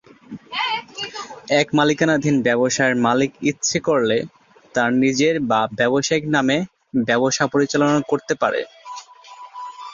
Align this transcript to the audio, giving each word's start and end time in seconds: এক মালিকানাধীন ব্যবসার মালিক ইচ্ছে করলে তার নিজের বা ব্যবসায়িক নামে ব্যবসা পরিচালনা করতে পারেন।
এক 1.51 1.67
মালিকানাধীন 1.73 2.35
ব্যবসার 2.41 2.91
মালিক 2.97 3.31
ইচ্ছে 3.41 3.77
করলে 3.79 4.17
তার 4.75 4.89
নিজের 4.95 5.35
বা 5.41 5.61
ব্যবসায়িক 5.79 6.25
নামে 6.27 6.57
ব্যবসা 7.07 7.43
পরিচালনা 7.47 7.99
করতে 8.07 8.33
পারেন। 8.35 8.65